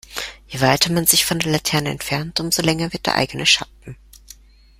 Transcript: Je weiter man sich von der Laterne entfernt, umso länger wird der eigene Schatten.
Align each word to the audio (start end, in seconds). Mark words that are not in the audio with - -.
Je 0.47 0.59
weiter 0.61 0.91
man 0.91 1.05
sich 1.05 1.25
von 1.27 1.37
der 1.37 1.51
Laterne 1.51 1.91
entfernt, 1.91 2.39
umso 2.39 2.63
länger 2.63 2.91
wird 2.91 3.05
der 3.05 3.13
eigene 3.13 3.45
Schatten. 3.45 3.95